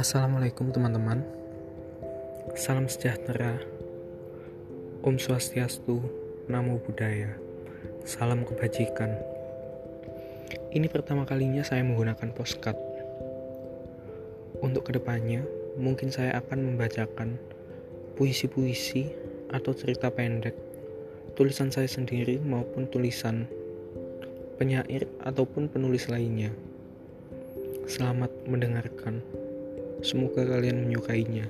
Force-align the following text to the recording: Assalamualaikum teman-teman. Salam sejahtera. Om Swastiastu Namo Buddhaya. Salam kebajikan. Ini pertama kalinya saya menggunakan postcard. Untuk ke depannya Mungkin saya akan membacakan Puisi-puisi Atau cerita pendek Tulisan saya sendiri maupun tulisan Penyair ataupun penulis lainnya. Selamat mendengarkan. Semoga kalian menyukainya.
Assalamualaikum 0.00 0.72
teman-teman. 0.72 1.20
Salam 2.56 2.88
sejahtera. 2.88 3.60
Om 5.04 5.20
Swastiastu 5.20 6.00
Namo 6.48 6.80
Buddhaya. 6.80 7.36
Salam 8.08 8.48
kebajikan. 8.48 9.12
Ini 10.72 10.88
pertama 10.88 11.28
kalinya 11.28 11.60
saya 11.60 11.84
menggunakan 11.84 12.32
postcard. 12.32 12.80
Untuk 14.64 14.88
ke 14.88 14.96
depannya 14.96 15.44
Mungkin 15.76 16.08
saya 16.08 16.40
akan 16.40 16.72
membacakan 16.72 17.36
Puisi-puisi 18.16 19.04
Atau 19.52 19.76
cerita 19.76 20.08
pendek 20.08 20.56
Tulisan 21.36 21.68
saya 21.68 21.92
sendiri 21.92 22.40
maupun 22.40 22.88
tulisan 22.88 23.44
Penyair 24.56 25.04
ataupun 25.20 25.68
penulis 25.68 26.08
lainnya. 26.08 26.56
Selamat 27.84 28.32
mendengarkan. 28.48 29.20
Semoga 30.00 30.42
kalian 30.48 30.88
menyukainya. 30.88 31.48